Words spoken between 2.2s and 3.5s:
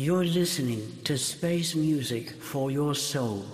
for your soul.